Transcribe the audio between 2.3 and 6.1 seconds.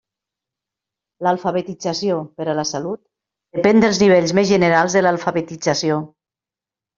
per a la salut depèn dels nivells més generals d'alfabetització.